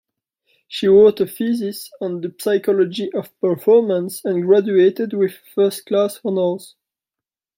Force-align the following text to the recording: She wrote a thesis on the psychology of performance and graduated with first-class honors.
She 0.67 0.87
wrote 0.87 1.19
a 1.19 1.27
thesis 1.27 1.91
on 2.01 2.21
the 2.21 2.33
psychology 2.39 3.13
of 3.13 3.39
performance 3.39 4.25
and 4.25 4.41
graduated 4.41 5.13
with 5.13 5.37
first-class 5.53 6.21
honors. 6.25 6.73